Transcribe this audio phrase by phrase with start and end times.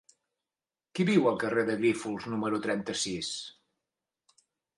[0.99, 3.29] Qui viu al carrer de Grífols número trenta-sis?